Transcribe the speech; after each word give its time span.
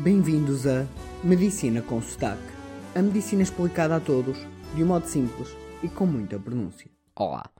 Bem-vindos 0.00 0.64
a 0.64 0.86
Medicina 1.24 1.82
com 1.82 2.00
Sotaque. 2.00 2.40
A 2.94 3.02
medicina 3.02 3.42
explicada 3.42 3.96
a 3.96 4.00
todos, 4.00 4.38
de 4.76 4.84
um 4.84 4.86
modo 4.86 5.04
simples 5.06 5.48
e 5.82 5.88
com 5.88 6.06
muita 6.06 6.38
pronúncia. 6.38 6.88
Olá. 7.16 7.50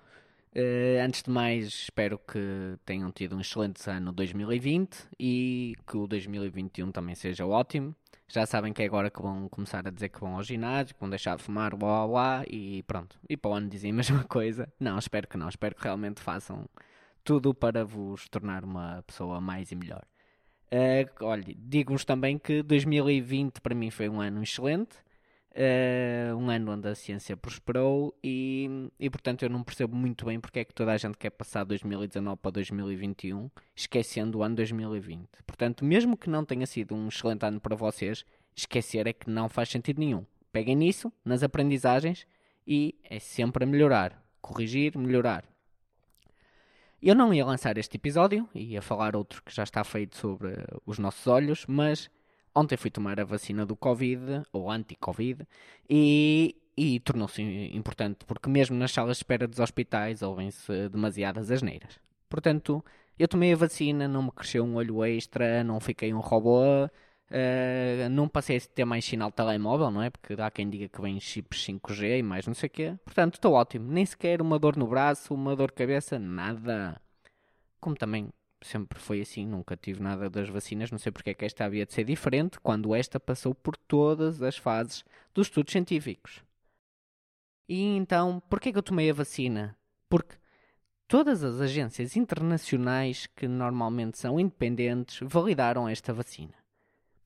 Uh, 0.55 1.05
antes 1.05 1.25
de 1.25 1.31
mais, 1.31 1.67
espero 1.67 2.17
que 2.17 2.79
tenham 2.87 3.11
tido 3.11 3.35
um 3.35 3.41
excelente 3.41 3.91
ano 3.91 4.13
2020 4.13 5.09
e 5.19 5.75
que 5.85 5.97
o 5.97 6.07
2021 6.07 6.93
também 6.93 7.17
seja 7.17 7.45
ótimo. 7.45 7.93
Já 8.29 8.47
sabem 8.47 8.73
que 8.73 8.83
é 8.83 8.87
agora 8.87 9.11
que 9.11 9.21
vão 9.21 9.49
começar 9.49 9.85
a 9.89 9.91
dizer 9.91 10.09
que 10.09 10.21
vão 10.21 10.37
ao 10.37 10.43
ginásio, 10.45 10.95
que 10.95 11.01
vão 11.01 11.11
deixar 11.11 11.37
de 11.37 11.43
fumar, 11.43 11.75
blá 11.75 12.07
blá 12.07 12.07
blá, 12.07 12.45
e 12.49 12.85
pronto. 12.85 13.19
E 13.29 13.37
para 13.37 13.51
o 13.51 13.55
ano 13.55 13.69
dizem 13.69 13.91
a 13.91 13.95
mesma 13.95 14.23
coisa. 14.23 14.73
Não, 14.79 14.97
espero 14.97 15.27
que 15.27 15.37
não. 15.37 15.49
Espero 15.49 15.75
que 15.75 15.83
realmente 15.83 16.23
façam 16.23 16.69
tudo 17.25 17.53
para 17.53 17.85
vos 17.85 18.29
tornar 18.29 18.63
uma 18.65 19.03
pessoa 19.05 19.41
mais 19.41 19.73
e 19.73 19.75
melhor. 19.75 20.05
Uh, 20.71 21.25
olha, 21.25 21.55
digo-vos 21.57 22.05
também 22.05 22.39
que 22.39 22.63
2020 22.63 23.61
para 23.61 23.75
mim 23.75 23.91
foi 23.91 24.09
um 24.09 24.21
ano 24.21 24.43
excelente. 24.43 24.97
Uh, 25.51 26.37
um 26.37 26.51
ano 26.51 26.73
onde 26.73 26.87
a 26.87 26.95
ciência 26.95 27.37
prosperou 27.37 28.15
e, 28.23 28.91
e, 29.01 29.11
portanto, 29.11 29.43
eu 29.43 29.51
não 29.51 29.65
percebo 29.65 29.97
muito 29.97 30.27
bem 30.27 30.39
porque 30.39 30.61
é 30.61 30.65
que 30.65 30.73
toda 30.73 30.93
a 30.93 30.97
gente 30.97 31.19
quer 31.19 31.31
passar 31.31 31.65
2019 31.65 32.37
para 32.37 32.53
2021, 32.53 33.51
esquecendo 33.75 34.39
o 34.39 34.43
ano 34.43 34.55
2020. 34.55 35.27
Portanto, 35.47 35.85
mesmo 35.85 36.17
que 36.17 36.31
não 36.31 36.45
tenha 36.45 36.67
sido 36.67 36.95
um 36.95 37.09
excelente 37.09 37.45
ano 37.45 37.61
para 37.61 37.75
vocês, 37.75 38.25
esquecer 38.55 39.07
é 39.07 39.13
que 39.13 39.29
não 39.29 39.49
faz 39.49 39.71
sentido 39.71 39.99
nenhum. 39.99 40.25
Peguem 40.53 40.77
nisso, 40.77 41.13
nas 41.25 41.43
aprendizagens, 41.43 42.27
e 42.67 42.95
é 43.03 43.19
sempre 43.19 43.65
a 43.65 43.67
melhorar. 43.67 44.23
Corrigir, 44.41 44.97
melhorar. 44.97 45.45
Eu 47.01 47.15
não 47.15 47.33
ia 47.33 47.47
lançar 47.47 47.79
este 47.79 47.97
episódio, 47.97 48.49
ia 48.55 48.83
falar 48.83 49.15
outro 49.15 49.43
que 49.43 49.55
já 49.55 49.63
está 49.63 49.85
feito 49.85 50.17
sobre 50.17 50.55
os 50.85 50.99
nossos 50.99 51.27
olhos, 51.27 51.65
mas 51.69 52.11
Ontem 52.59 52.77
fui 52.77 52.91
tomar 52.91 53.21
a 53.21 53.25
vacina 53.25 53.65
do 53.65 53.77
Covid, 53.77 54.43
ou 54.53 54.69
anti-Covid, 54.69 55.47
e, 55.89 56.57
e 56.77 56.99
tornou-se 56.99 57.41
importante, 57.41 58.25
porque 58.27 58.49
mesmo 58.49 58.77
nas 58.77 58.91
salas 58.91 59.17
de 59.17 59.23
espera 59.23 59.47
dos 59.47 59.61
hospitais 59.61 60.23
ouvem-se 60.23 60.89
demasiadas 60.89 61.53
asneiras. 61.53 62.01
Portanto, 62.29 62.85
eu 63.17 63.29
tomei 63.29 63.53
a 63.53 63.57
vacina, 63.57 64.09
não 64.09 64.25
me 64.25 64.33
cresceu 64.33 64.65
um 64.65 64.75
olho 64.75 65.05
extra, 65.05 65.63
não 65.63 65.79
fiquei 65.79 66.13
um 66.13 66.19
robô, 66.19 66.91
uh, 67.31 68.09
não 68.11 68.29
passei 68.29 68.57
a 68.57 68.61
ter 68.61 68.85
mais 68.85 69.05
sinal 69.05 69.31
de 69.31 69.37
telemóvel, 69.37 69.91
não 69.91 70.03
é? 70.03 70.11
Porque 70.11 70.35
há 70.35 70.51
quem 70.51 70.69
diga 70.69 70.89
que 70.89 71.01
vem 71.01 71.21
chips 71.21 71.67
5G 71.67 72.19
e 72.19 72.23
mais 72.23 72.47
não 72.47 72.55
sei 72.55 72.69
o 72.69 72.71
quê. 72.71 72.95
Portanto, 73.05 73.35
estou 73.35 73.53
ótimo. 73.55 73.91
Nem 73.91 74.05
sequer 74.05 74.43
uma 74.43 74.59
dor 74.59 74.77
no 74.77 74.87
braço, 74.87 75.35
uma 75.35 75.55
dor 75.57 75.69
de 75.69 75.75
cabeça, 75.75 76.19
nada. 76.19 77.01
Como 77.81 77.97
também 77.97 78.31
sempre 78.61 78.99
foi 78.99 79.21
assim, 79.21 79.47
nunca 79.47 79.77
tive 79.77 80.03
nada 80.03 80.29
das 80.29 80.49
vacinas, 80.49 80.91
não 80.91 80.99
sei 80.99 81.13
porque 81.13 81.31
é 81.31 81.35
que 81.35 81.45
esta 81.45 81.65
havia 81.65 81.87
de 81.87 81.93
ser 81.93 82.05
diferente, 82.05 82.59
quando 82.61 82.95
esta 82.95 83.21
passou 83.21 83.55
por 83.55 83.77
todas 83.77 84.43
as 84.43 84.57
fases 84.57 85.05
dos 85.35 85.47
estudos 85.47 85.73
científicos. 85.73 86.43
E 87.69 87.97
então, 87.97 88.41
porquê 88.49 88.73
que 88.73 88.79
eu 88.79 88.83
tomei 88.83 89.11
a 89.11 89.15
vacina? 89.15 89.77
Porque 90.09 90.37
todas 91.07 91.45
as 91.45 91.61
agências 91.61 92.17
internacionais 92.17 93.27
que 93.27 93.47
normalmente 93.47 94.19
são 94.19 94.41
independentes 94.41 95.21
validaram 95.23 95.89
esta 95.89 96.13
vacina. 96.13 96.58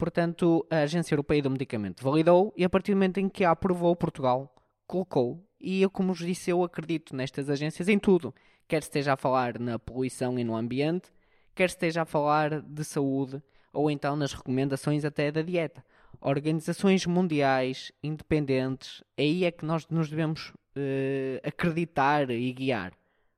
Portanto, 0.03 0.67
a 0.69 0.79
Agência 0.79 1.15
Europeia 1.15 1.41
do 1.41 1.49
Medicamento 1.49 2.03
validou 2.03 2.53
e 2.57 2.65
a 2.65 2.69
partir 2.69 2.91
do 2.91 2.97
momento 2.97 3.19
em 3.19 3.29
que 3.29 3.45
a 3.45 3.53
aprovou, 3.53 3.95
Portugal 3.95 4.53
colocou. 4.85 5.47
E 5.61 5.81
eu, 5.81 5.89
como 5.89 6.13
vos 6.13 6.27
disse, 6.27 6.51
eu 6.51 6.65
acredito 6.65 7.15
nestas 7.15 7.49
agências 7.49 7.89
em 7.89 8.01
tudo. 8.01 8.35
Quer 8.67 8.83
esteja 8.83 9.13
a 9.13 9.17
falar 9.17 9.61
na 9.61 9.79
poluição 9.79 10.37
e 10.41 10.43
no 10.43 10.57
ambiente, 10.57 11.13
quer 11.55 11.67
esteja 11.67 12.03
a 12.03 12.05
falar 12.05 12.63
de 12.63 12.83
saúde 12.83 13.41
ou 13.73 13.89
então 13.89 14.17
nas 14.17 14.33
recomendações 14.33 15.05
até 15.05 15.31
da 15.31 15.41
dieta. 15.41 15.85
Organizações 16.21 17.07
mundiais 17.07 17.93
independentes, 18.03 19.05
aí 19.17 19.45
é 19.45 19.53
que 19.53 19.65
nós 19.65 19.87
nos 19.87 20.11
devemos 20.11 20.49
uh, 20.49 21.47
acreditar 21.47 22.29
e 22.29 22.53
guiar. 22.53 22.93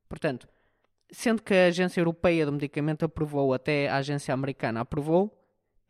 Portanto, 0.09 0.49
sendo 1.11 1.43
que 1.43 1.53
a 1.53 1.67
Agência 1.67 2.00
Europeia 2.00 2.47
do 2.47 2.53
Medicamento 2.53 3.05
aprovou, 3.05 3.53
até 3.53 3.87
a 3.87 3.97
Agência 3.97 4.33
Americana 4.33 4.81
aprovou, 4.81 5.44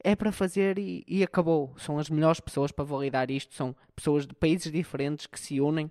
é 0.05 0.15
para 0.15 0.31
fazer 0.31 0.79
e, 0.79 1.03
e, 1.09 1.23
acabou. 1.23 1.75
São 1.79 1.99
as 1.99 2.11
melhores 2.11 2.39
pessoas 2.39 2.71
para 2.71 2.85
validar 2.85 3.31
isto, 3.31 3.55
são 3.55 3.75
pessoas 3.97 4.27
de 4.27 4.35
países 4.35 4.71
diferentes 4.71 5.27
que 5.27 5.41
se 5.41 5.63
unem 5.63 5.91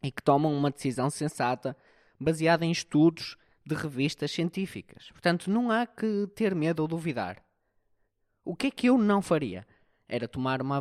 e 0.00 0.12
que 0.12 0.22
tomam 0.22 0.54
uma 0.54 0.70
decisão 0.70 1.10
sensata, 1.10 1.76
baseada 2.18 2.64
em 2.64 2.70
estudos 2.70 3.36
de 3.66 3.74
revistas 3.74 4.30
científicas. 4.30 5.10
Portanto, 5.10 5.50
não 5.50 5.70
há 5.72 5.86
que 5.86 6.28
ter 6.36 6.54
medo 6.54 6.80
ou 6.80 6.88
duvidar. 6.88 7.42
O 8.44 8.54
que 8.54 8.68
é 8.68 8.70
que 8.70 8.88
eu 8.88 8.96
não 8.96 9.20
faria? 9.20 9.66
Era 10.08 10.28
tomar 10.28 10.60
uma 10.60 10.80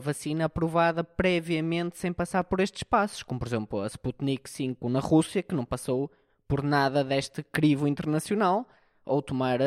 vacina 0.00 0.46
aprovada 0.46 1.04
previamente 1.04 1.98
sem 1.98 2.12
passar 2.12 2.44
por 2.44 2.60
estes 2.60 2.82
passos, 2.82 3.22
como 3.22 3.38
por 3.38 3.46
exemplo 3.46 3.82
a 3.82 3.86
Sputnik 3.86 4.48
5 4.48 4.88
na 4.88 5.00
Rússia, 5.00 5.42
que 5.42 5.54
não 5.54 5.64
passou 5.64 6.10
por 6.48 6.62
nada 6.62 7.04
deste 7.04 7.42
crivo 7.42 7.86
internacional, 7.86 8.66
ou 9.04 9.20
tomar, 9.22 9.60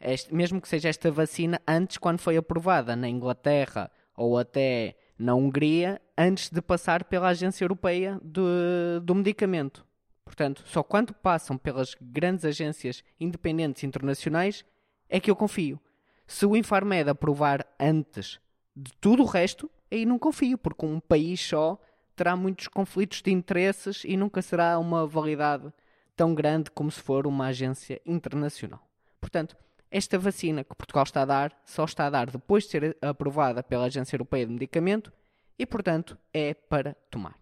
este, 0.00 0.34
mesmo 0.34 0.60
que 0.60 0.68
seja 0.68 0.88
esta 0.88 1.10
vacina 1.10 1.60
antes, 1.66 1.98
quando 1.98 2.20
foi 2.20 2.36
aprovada 2.36 2.94
na 2.94 3.08
Inglaterra 3.08 3.90
ou 4.16 4.38
até 4.38 4.96
na 5.18 5.34
Hungria, 5.34 6.00
antes 6.16 6.50
de 6.50 6.62
passar 6.62 7.04
pela 7.04 7.28
Agência 7.28 7.64
Europeia 7.64 8.18
do, 8.22 9.00
do 9.02 9.14
Medicamento. 9.14 9.84
Portanto, 10.24 10.62
só 10.66 10.82
quando 10.82 11.14
passam 11.14 11.56
pelas 11.56 11.96
grandes 12.00 12.44
agências 12.44 13.02
independentes 13.18 13.82
internacionais 13.82 14.64
é 15.08 15.18
que 15.18 15.30
eu 15.30 15.36
confio. 15.36 15.80
Se 16.26 16.44
o 16.44 16.54
Infarmed 16.54 17.08
aprovar 17.08 17.66
antes 17.80 18.38
de 18.76 18.92
tudo 19.00 19.22
o 19.22 19.26
resto, 19.26 19.70
aí 19.90 20.04
não 20.04 20.18
confio, 20.18 20.58
porque 20.58 20.84
um 20.84 21.00
país 21.00 21.40
só 21.40 21.80
terá 22.14 22.36
muitos 22.36 22.68
conflitos 22.68 23.22
de 23.22 23.32
interesses 23.32 24.02
e 24.04 24.16
nunca 24.16 24.42
será 24.42 24.78
uma 24.78 25.06
validade 25.06 25.72
tão 26.14 26.34
grande 26.34 26.70
como 26.70 26.90
se 26.90 27.00
for 27.00 27.26
uma 27.26 27.46
agência 27.46 28.00
internacional. 28.04 28.86
Portanto, 29.20 29.56
esta 29.90 30.18
vacina 30.18 30.64
que 30.64 30.74
Portugal 30.74 31.04
está 31.04 31.22
a 31.22 31.24
dar 31.24 31.62
só 31.64 31.84
está 31.84 32.06
a 32.06 32.10
dar 32.10 32.30
depois 32.30 32.64
de 32.64 32.70
ser 32.70 32.96
aprovada 33.00 33.62
pela 33.62 33.84
Agência 33.84 34.14
Europeia 34.14 34.46
de 34.46 34.52
Medicamento 34.52 35.12
e, 35.58 35.66
portanto, 35.66 36.16
é 36.32 36.54
para 36.54 36.94
tomar. 37.10 37.36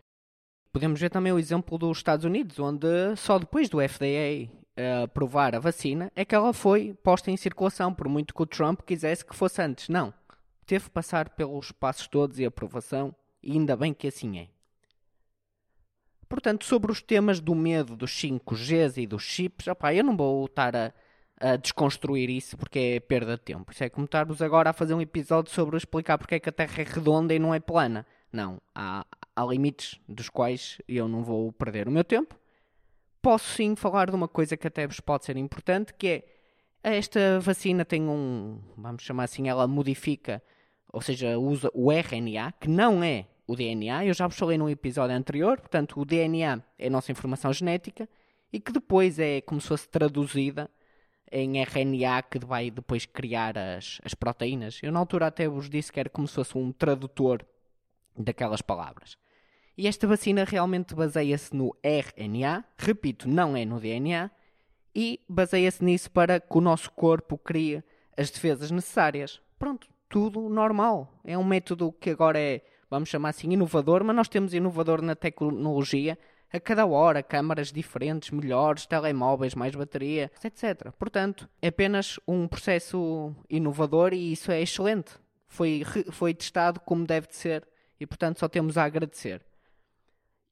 Podemos 0.73 1.01
ver 1.01 1.11
também 1.11 1.33
o 1.33 1.39
exemplo 1.39 1.79
dos 1.79 1.99
Estados 1.99 2.25
Unidos, 2.25 2.59
onde 2.59 2.87
só 3.17 3.39
depois 3.39 3.69
do 3.69 3.79
FDA 3.79 4.51
uh, 4.77 5.05
aprovar 5.05 5.55
a 5.55 5.59
vacina 5.59 6.13
é 6.15 6.25
que 6.25 6.35
ela 6.35 6.53
foi 6.53 6.95
posta 7.03 7.31
em 7.31 7.37
circulação, 7.37 7.93
por 7.93 8.09
muito 8.09 8.35
que 8.35 8.43
o 8.43 8.47
Trump 8.47 8.81
quisesse 8.83 9.25
que 9.25 9.35
fosse 9.35 9.61
antes. 9.63 9.89
Não. 9.89 10.13
Teve 10.67 10.85
que 10.85 10.91
passar 10.91 11.31
pelos 11.31 11.73
passos 11.73 12.09
todos 12.09 12.39
e 12.39 12.45
aprovação, 12.45 13.15
e 13.43 13.53
ainda 13.53 13.77
bem 13.77 13.95
que 13.95 14.09
assim 14.09 14.39
é. 14.39 14.49
Portanto, 16.29 16.65
sobre 16.65 16.91
os 16.91 17.01
temas 17.01 17.41
do 17.41 17.55
medo 17.55 17.95
dos 17.95 18.11
5Gs 18.11 19.01
e 19.01 19.07
dos 19.07 19.23
chips, 19.23 19.69
opa, 19.69 19.95
eu 19.95 20.03
não 20.03 20.17
vou 20.17 20.45
estar 20.45 20.75
a, 20.75 20.93
a, 21.41 21.57
desconstruir 21.57 22.31
isso 22.31 22.57
porque 22.57 22.79
é 22.79 23.01
perda 23.01 23.37
de 23.37 23.43
tempo. 23.43 23.73
Isso 23.73 23.85
é 23.85 23.89
como 23.89 24.05
estarmos 24.05 24.41
agora 24.43 24.71
a 24.71 24.73
fazer 24.73 24.95
um 24.95 25.01
episódio 25.01 25.53
sobre 25.53 25.77
explicar 25.77 26.19
porque 26.19 26.37
é 26.37 26.41
que 26.41 26.49
a 26.49 26.53
Terra 26.53 26.83
é 26.83 26.85
redonda 26.85 27.35
e 27.35 27.39
não 27.39 27.55
é 27.55 27.61
plana. 27.61 28.07
Não, 28.33 28.61
há, 28.75 29.07
há 29.35 29.45
limites 29.45 30.01
dos 30.09 30.29
quais 30.29 30.81
eu 30.89 31.09
não 31.09 31.23
vou 31.23 31.53
perder 31.53 31.89
o 31.89 31.91
meu 31.91 32.05
tempo. 32.05 32.35
Posso 33.23 33.55
sim 33.55 33.75
falar 33.75 34.11
de 34.11 34.17
uma 34.17 34.29
coisa 34.29 34.57
que 34.57 34.67
até 34.67 34.87
vos 34.87 35.01
pode 35.01 35.25
ser 35.25 35.37
importante, 35.37 35.93
que 35.95 36.07
é 36.07 36.25
esta 36.83 37.41
vacina 37.41 37.85
tem 37.85 38.03
um, 38.03 38.61
vamos 38.77 39.03
chamar 39.03 39.25
assim, 39.25 39.49
ela 39.49 39.67
modifica, 39.67 40.41
ou 40.93 41.01
seja, 41.01 41.37
usa 41.37 41.69
o 41.75 41.91
RNA, 41.91 42.53
que 42.61 42.69
não 42.69 43.03
é 43.03 43.27
o 43.47 43.57
DNA. 43.57 44.05
Eu 44.05 44.15
já 44.15 44.29
vos 44.29 44.39
falei 44.39 44.57
num 44.57 44.69
episódio 44.69 45.17
anterior, 45.17 45.59
portanto, 45.59 46.01
o 46.01 46.05
DNA 46.05 46.63
é 46.79 46.87
a 46.87 46.91
nossa 46.91 47.11
informação 47.11 47.53
genética 47.53 48.09
e 48.53 48.61
que 48.61 48.71
depois 48.71 49.19
é 49.19 49.41
como 49.41 49.61
se 49.61 49.69
fosse 49.69 49.89
traduzida 49.89 50.71
em 51.31 51.61
RNA 51.63 52.23
que 52.23 52.39
vai 52.39 52.71
depois 52.71 53.05
criar 53.05 53.57
as, 53.59 54.01
as 54.05 54.15
proteínas. 54.15 54.81
Eu 54.83 54.93
na 54.93 54.99
altura 54.99 55.27
até 55.27 55.49
vos 55.49 55.69
disse 55.69 55.93
que 55.93 56.01
era 56.01 56.09
como 56.09 56.29
se 56.29 56.35
fosse 56.35 56.57
um 56.57 56.73
tradutor 56.73 57.45
daquelas 58.17 58.63
palavras. 58.63 59.17
E 59.77 59.87
esta 59.87 60.07
vacina 60.07 60.45
realmente 60.45 60.95
baseia-se 60.95 61.55
no 61.55 61.77
RNA, 61.83 62.65
repito, 62.79 63.29
não 63.29 63.57
é 63.57 63.65
no 63.65 63.79
DNA, 63.79 64.31
e 64.95 65.21
baseia-se 65.29 65.85
nisso 65.85 66.11
para 66.11 66.41
que 66.41 66.57
o 66.57 66.61
nosso 66.63 66.91
corpo 66.91 67.37
crie 67.37 67.85
as 68.17 68.31
defesas 68.31 68.71
necessárias. 68.71 69.43
Pronto, 69.59 69.87
tudo 70.09 70.49
normal. 70.49 71.13
É 71.23 71.37
um 71.37 71.45
método 71.45 71.93
que 71.93 72.09
agora 72.09 72.39
é, 72.39 72.63
vamos 72.89 73.11
chamar 73.11 73.31
assim, 73.31 73.51
inovador, 73.51 74.03
mas 74.03 74.17
nós 74.17 74.29
temos 74.29 74.55
inovador 74.55 75.03
na 75.03 75.15
tecnologia 75.15 76.19
a 76.53 76.61
cada 76.61 76.87
hora, 76.87 77.23
câmaras 77.23 77.73
diferentes, 77.73 78.31
melhores, 78.31 78.87
telemóveis, 78.87 79.55
mais 79.55 79.75
bateria, 79.75 80.31
etc. 80.43 80.93
Portanto, 80.99 81.49
é 81.61 81.69
apenas 81.69 82.19
um 82.27 82.47
processo 82.47 83.35
inovador 83.49 84.13
e 84.13 84.33
isso 84.33 84.51
é 84.51 84.61
excelente. 84.61 85.13
Foi, 85.49 85.83
foi 86.11 86.35
testado 86.35 86.81
como 86.81 87.07
deve 87.07 87.29
de 87.29 87.37
ser 87.37 87.67
e 87.99 88.07
portanto 88.07 88.39
só 88.39 88.49
temos 88.49 88.77
a 88.77 88.85
agradecer. 88.85 89.45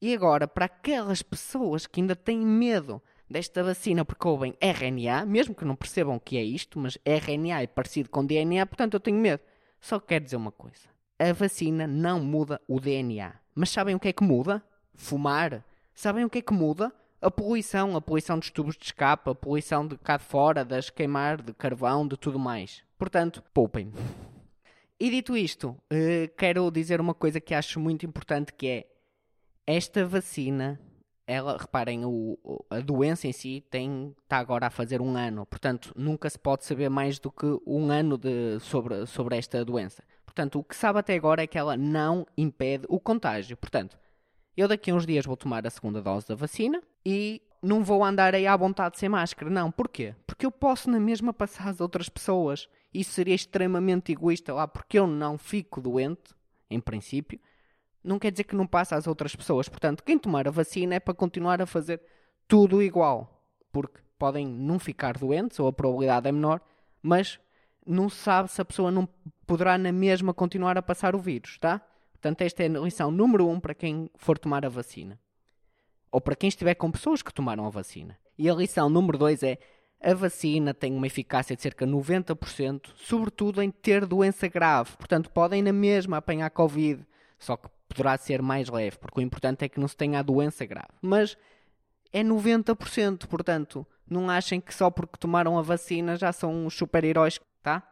E 0.01 0.13
agora, 0.15 0.47
para 0.47 0.67
aquelas 0.67 1.23
pessoas 1.23 1.87
que 1.87 2.01
ainda 2.01 2.15
têm 2.15 2.39
medo 2.39 3.01
desta 3.29 3.63
vacina 3.63 4.05
porque 4.05 4.29
ouvem 4.29 4.55
RNA, 4.61 5.25
mesmo 5.25 5.55
que 5.55 5.65
não 5.65 5.75
percebam 5.75 6.17
o 6.17 6.21
que 6.21 6.37
é 6.37 6.43
isto, 6.43 6.79
mas 6.79 6.99
RNA 7.05 7.63
é 7.63 7.67
parecido 7.67 8.11
com 8.11 8.25
DNA, 8.25 8.67
portanto 8.67 8.95
eu 8.95 9.01
tenho 9.01 9.17
medo. 9.17 9.43
Só 9.81 9.99
quero 9.99 10.25
dizer 10.25 10.37
uma 10.37 10.53
coisa: 10.53 10.89
a 11.19 11.33
vacina 11.33 11.87
não 11.87 12.21
muda 12.21 12.61
o 12.69 12.81
DNA. 12.81 13.33
Mas 13.55 13.71
sabem 13.71 13.95
o 13.95 14.01
que 14.01 14.09
é 14.09 14.13
que 14.13 14.25
muda? 14.25 14.63
Fumar. 14.95 15.65
Sabem 15.95 16.25
o 16.25 16.31
que 16.31 16.39
é 16.39 16.43
que 16.43 16.53
muda? 16.53 16.93
A 17.23 17.31
poluição, 17.31 17.97
a 17.97 18.01
poluição 18.01 18.37
dos 18.37 18.51
tubos 18.51 18.77
de 18.77 18.85
escape, 18.87 19.31
a 19.31 19.35
poluição 19.35 19.87
de 19.87 19.97
cá 19.97 20.17
de 20.17 20.25
fora, 20.25 20.65
das 20.65 20.91
queimar, 20.91 21.41
de 21.41 21.55
carvão, 21.55 22.07
de 22.07 22.17
tudo 22.17 22.39
mais. 22.39 22.83
Portanto, 22.99 23.43
poupem. 23.55 23.93
E 24.99 25.09
dito 25.09 25.37
isto, 25.37 25.77
eh, 25.89 26.29
quero 26.37 26.69
dizer 26.71 27.01
uma 27.01 27.15
coisa 27.15 27.41
que 27.41 27.55
acho 27.55 27.79
muito 27.79 28.05
importante 28.05 28.53
que 28.53 28.67
é 28.67 28.87
esta 29.67 30.05
vacina, 30.05 30.81
ela, 31.27 31.57
reparem, 31.57 32.05
o, 32.05 32.39
a 32.69 32.81
doença 32.81 33.29
em 33.29 33.33
si 33.33 33.65
tem, 33.71 34.15
está 34.23 34.39
agora 34.39 34.67
a 34.67 34.71
fazer 34.71 35.01
um 35.01 35.17
ano, 35.17 35.47
portanto 35.47 35.93
nunca 35.97 36.29
se 36.29 36.39
pode 36.39 36.65
saber 36.65 36.91
mais 36.91 37.19
do 37.19 37.31
que 37.31 37.47
um 37.67 37.91
ano 37.91 38.19
de, 38.19 38.59
sobre, 38.61 39.07
sobre 39.07 39.39
esta 39.39 39.65
doença. 39.65 40.03
Portanto, 40.25 40.59
o 40.59 40.65
que 40.65 40.77
sabe 40.77 40.99
até 40.99 41.15
agora 41.15 41.43
é 41.43 41.47
que 41.47 41.57
ela 41.57 41.77
não 41.77 42.27
impede 42.37 42.85
o 42.89 42.99
contágio. 42.99 43.57
Portanto, 43.57 43.97
eu 44.63 44.69
daqui 44.69 44.91
a 44.91 44.95
uns 44.95 45.07
dias 45.07 45.27
vou 45.27 45.37
tomar 45.37 45.67
a 45.67 45.71
segunda 45.71 46.01
dose 46.01 46.29
da 46.29 46.35
vacina 46.35 46.81
e 47.05 47.43
não 47.63 47.83
vou 47.83 48.05
andar 48.05 48.35
aí 48.35 48.47
à 48.47 48.57
vontade 48.57 48.99
sem 48.99 49.09
máscara. 49.09 49.51
Não, 49.51 49.71
porquê? 49.71 50.15
Porque 50.27 50.47
eu 50.47 50.51
posso 50.51 50.91
na 50.91 51.01
mesma 51.01 51.33
passar 51.33 51.69
às 51.69 51.81
outras 51.81 52.09
pessoas. 52.09 52.69
Isso 52.93 53.13
seria 53.13 53.35
extremamente 53.35 54.13
egoísta 54.13 54.53
lá, 54.53 54.69
porque 54.69 54.99
eu 54.99 55.07
não 55.07 55.37
fico 55.37 55.81
doente, 55.81 56.35
em 56.71 56.79
princípio. 56.79 57.41
Não 58.03 58.19
quer 58.19 58.31
dizer 58.31 58.45
que 58.45 58.55
não 58.55 58.67
passa 58.67 58.97
às 58.97 59.07
outras 59.07 59.35
pessoas. 59.35 59.69
Portanto, 59.69 60.05
quem 60.05 60.19
tomar 60.19 60.47
a 60.47 60.51
vacina 60.51 60.95
é 60.95 61.01
para 61.01 61.15
continuar 61.15 61.61
a 61.61 61.67
fazer 61.67 62.01
tudo 62.47 62.83
igual. 62.83 63.43
Porque 63.73 63.99
podem 64.19 64.47
não 64.47 64.79
ficar 64.79 65.19
doentes, 65.19 65.59
ou 65.59 65.67
a 65.67 65.73
probabilidade 65.73 66.29
é 66.29 66.33
menor, 66.33 66.61
mas 67.03 67.41
não 67.87 68.09
se 68.09 68.17
sabe 68.17 68.51
se 68.51 68.61
a 68.61 68.65
pessoa 68.65 68.91
não 68.91 69.09
poderá 69.47 69.77
na 69.77 69.91
mesma 69.91 70.33
continuar 70.33 70.79
a 70.79 70.83
passar 70.83 71.15
o 71.15 71.19
vírus, 71.19 71.59
tá? 71.59 71.81
Portanto, 72.25 72.41
esta 72.41 72.63
é 72.63 72.67
a 72.67 72.81
lição 72.81 73.11
número 73.11 73.47
um 73.47 73.61
para 73.61 73.75
quem 73.75 74.11
for 74.17 74.39
tomar 74.39 74.65
a 74.65 74.71
vacina. 74.71 75.21
Ou 76.11 76.23
para 76.23 76.35
quem 76.35 76.49
estiver 76.49 76.75
com 76.75 76.91
pessoas 76.91 77.21
que 77.21 77.35
tomaram 77.35 77.67
a 77.67 77.69
vacina. 77.69 78.19
E 78.39 78.49
a 78.49 78.55
lição 78.55 78.89
número 78.89 79.19
dois 79.19 79.43
é 79.43 79.59
a 80.03 80.15
vacina 80.15 80.73
tem 80.73 80.95
uma 80.95 81.07
eficácia 81.07 81.55
de 81.55 81.61
cerca 81.61 81.87
de 81.87 81.93
90%, 81.93 82.93
sobretudo 82.97 83.61
em 83.61 83.71
ter 83.71 84.07
doença 84.07 84.49
grave. 84.49 84.97
Portanto, 84.97 85.31
podem 85.31 85.63
na 85.63 85.73
mesma 85.73 86.17
apanhar 86.17 86.49
Covid, 86.49 87.05
só 87.39 87.59
que 87.59 87.69
poderá 87.87 88.17
ser 88.17 88.41
mais 88.41 88.71
leve, 88.71 88.97
porque 88.97 89.21
o 89.21 89.23
importante 89.23 89.63
é 89.63 89.69
que 89.69 89.79
não 89.79 89.87
se 89.87 89.97
tenha 89.97 90.21
a 90.21 90.23
doença 90.23 90.65
grave. 90.65 90.95
Mas 91.03 91.37
é 92.11 92.25
90%, 92.25 93.27
portanto, 93.27 93.87
não 94.09 94.31
achem 94.31 94.63
que 94.63 94.73
só 94.73 94.91
porque 94.91 95.19
tomaram 95.19 95.59
a 95.59 95.63
vacina 95.63 96.17
já 96.17 96.33
são 96.33 96.71
super-heróis, 96.71 97.39
tá? 97.63 97.87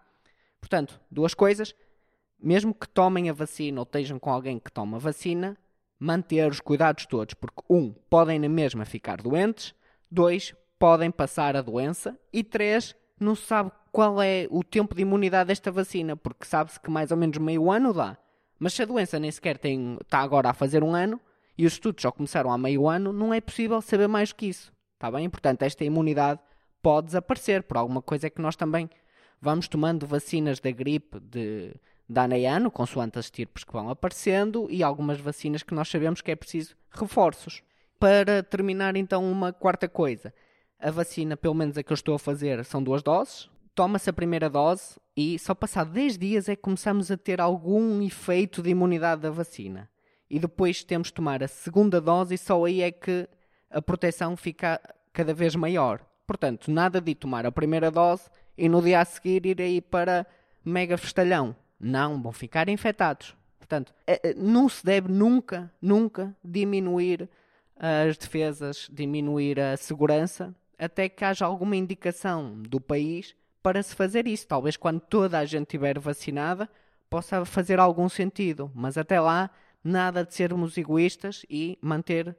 Portanto, 0.58 0.98
duas 1.10 1.34
coisas. 1.34 1.74
Mesmo 2.42 2.74
que 2.74 2.88
tomem 2.88 3.30
a 3.30 3.32
vacina 3.32 3.80
ou 3.80 3.84
estejam 3.84 4.18
com 4.18 4.30
alguém 4.30 4.58
que 4.58 4.72
toma 4.72 4.96
a 4.96 5.00
vacina, 5.00 5.56
manter 5.98 6.50
os 6.50 6.60
cuidados 6.60 7.06
todos, 7.06 7.34
porque 7.34 7.62
um, 7.70 7.92
podem 8.10 8.38
na 8.38 8.48
mesma 8.48 8.84
ficar 8.84 9.22
doentes, 9.22 9.72
dois, 10.10 10.52
podem 10.78 11.10
passar 11.12 11.54
a 11.54 11.62
doença 11.62 12.18
e 12.32 12.42
três, 12.42 12.96
não 13.20 13.36
se 13.36 13.46
sabe 13.46 13.70
qual 13.92 14.20
é 14.20 14.48
o 14.50 14.64
tempo 14.64 14.96
de 14.96 15.02
imunidade 15.02 15.48
desta 15.48 15.70
vacina, 15.70 16.16
porque 16.16 16.44
sabe-se 16.44 16.80
que 16.80 16.90
mais 16.90 17.12
ou 17.12 17.16
menos 17.16 17.38
meio 17.38 17.70
ano 17.70 17.92
dá. 17.92 18.18
Mas 18.58 18.74
se 18.74 18.82
a 18.82 18.86
doença 18.86 19.20
nem 19.20 19.30
sequer 19.30 19.58
tem, 19.58 19.96
está 20.02 20.18
agora 20.18 20.50
a 20.50 20.54
fazer 20.54 20.82
um 20.82 20.92
ano 20.94 21.20
e 21.56 21.66
os 21.66 21.74
estudos 21.74 22.02
só 22.02 22.10
começaram 22.10 22.50
há 22.50 22.58
meio 22.58 22.88
ano, 22.88 23.12
não 23.12 23.32
é 23.32 23.40
possível 23.40 23.80
saber 23.80 24.08
mais 24.08 24.32
que 24.32 24.46
isso. 24.46 24.72
Está 24.94 25.10
bem? 25.10 25.30
Portanto, 25.30 25.62
esta 25.62 25.84
imunidade 25.84 26.40
pode 26.82 27.06
desaparecer 27.06 27.62
por 27.62 27.76
alguma 27.76 28.02
coisa 28.02 28.28
que 28.28 28.42
nós 28.42 28.56
também 28.56 28.90
vamos 29.40 29.68
tomando 29.68 30.06
vacinas 30.06 30.58
da 30.58 30.70
gripe 30.70 31.20
de, 31.20 31.74
de 32.12 32.20
ano 32.20 32.36
ano, 32.46 32.70
consoante 32.70 33.18
as 33.18 33.26
estirpes 33.26 33.64
que 33.64 33.72
vão 33.72 33.88
aparecendo, 33.88 34.68
e 34.70 34.82
algumas 34.82 35.18
vacinas 35.18 35.62
que 35.62 35.74
nós 35.74 35.88
sabemos 35.88 36.20
que 36.20 36.30
é 36.30 36.36
preciso 36.36 36.76
reforços. 36.90 37.62
Para 37.98 38.42
terminar, 38.42 38.96
então, 38.96 39.30
uma 39.30 39.52
quarta 39.52 39.88
coisa. 39.88 40.32
A 40.78 40.90
vacina, 40.90 41.36
pelo 41.36 41.54
menos 41.54 41.78
a 41.78 41.82
que 41.82 41.92
eu 41.92 41.94
estou 41.94 42.14
a 42.14 42.18
fazer, 42.18 42.64
são 42.64 42.82
duas 42.82 43.02
doses. 43.02 43.48
Toma-se 43.74 44.10
a 44.10 44.12
primeira 44.12 44.50
dose 44.50 45.00
e 45.16 45.38
só 45.38 45.54
passado 45.54 45.92
10 45.92 46.18
dias 46.18 46.48
é 46.48 46.56
que 46.56 46.62
começamos 46.62 47.10
a 47.10 47.16
ter 47.16 47.40
algum 47.40 48.02
efeito 48.02 48.60
de 48.60 48.70
imunidade 48.70 49.22
da 49.22 49.30
vacina. 49.30 49.88
E 50.28 50.38
depois 50.38 50.82
temos 50.82 51.08
de 51.08 51.14
tomar 51.14 51.42
a 51.42 51.48
segunda 51.48 52.00
dose 52.00 52.34
e 52.34 52.38
só 52.38 52.64
aí 52.64 52.82
é 52.82 52.90
que 52.90 53.28
a 53.70 53.80
proteção 53.80 54.36
fica 54.36 54.80
cada 55.12 55.32
vez 55.32 55.54
maior. 55.54 56.04
Portanto, 56.26 56.70
nada 56.70 57.00
de 57.00 57.14
tomar 57.14 57.46
a 57.46 57.52
primeira 57.52 57.90
dose 57.90 58.24
e 58.58 58.68
no 58.68 58.82
dia 58.82 59.00
a 59.00 59.04
seguir 59.04 59.46
ir 59.46 59.60
aí 59.60 59.80
para 59.80 60.26
mega 60.64 60.98
festalhão. 60.98 61.54
Não, 61.82 62.22
vão 62.22 62.32
ficar 62.32 62.68
infectados. 62.68 63.34
Portanto, 63.58 63.92
é, 64.06 64.30
é, 64.30 64.34
não 64.34 64.68
se 64.68 64.84
deve 64.84 65.10
nunca, 65.10 65.72
nunca 65.82 66.32
diminuir 66.44 67.28
as 67.76 68.16
defesas, 68.16 68.88
diminuir 68.92 69.58
a 69.58 69.76
segurança, 69.76 70.54
até 70.78 71.08
que 71.08 71.24
haja 71.24 71.44
alguma 71.44 71.74
indicação 71.74 72.62
do 72.62 72.80
país 72.80 73.34
para 73.60 73.82
se 73.82 73.96
fazer 73.96 74.28
isso. 74.28 74.46
Talvez 74.46 74.76
quando 74.76 75.00
toda 75.00 75.36
a 75.38 75.44
gente 75.44 75.64
estiver 75.64 75.98
vacinada 75.98 76.70
possa 77.10 77.44
fazer 77.44 77.80
algum 77.80 78.08
sentido, 78.08 78.70
mas 78.74 78.96
até 78.96 79.20
lá, 79.20 79.50
nada 79.82 80.24
de 80.24 80.32
sermos 80.34 80.78
egoístas 80.78 81.44
e 81.50 81.76
manter 81.82 82.36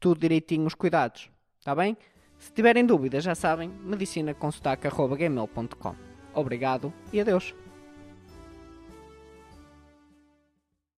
tudo 0.00 0.20
direitinho 0.20 0.66
os 0.66 0.74
cuidados. 0.74 1.30
Está 1.58 1.74
bem? 1.74 1.94
Se 2.38 2.50
tiverem 2.52 2.86
dúvidas, 2.86 3.24
já 3.24 3.34
sabem, 3.34 3.68
medicinaconsotaque.gmail.com 3.68 5.94
Obrigado 6.34 6.90
e 7.12 7.20
adeus. 7.20 7.54